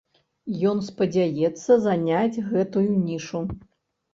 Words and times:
Ён 0.69 0.79
спадзяецца 0.87 1.71
заняць 1.85 2.43
гэтую 2.51 2.89
нішу. 3.07 3.47